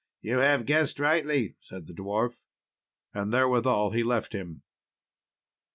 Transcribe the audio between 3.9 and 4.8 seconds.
he left him.